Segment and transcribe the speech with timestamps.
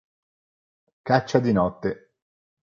[1.03, 2.13] Caccia di notte.